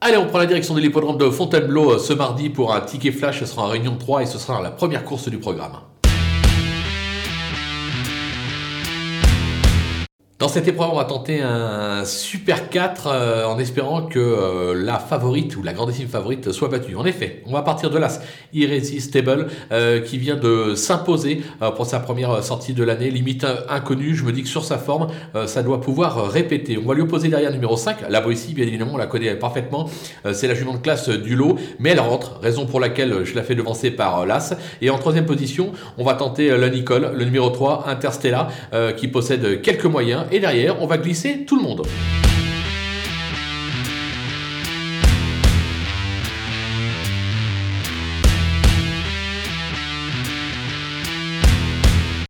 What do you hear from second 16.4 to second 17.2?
soit battue. En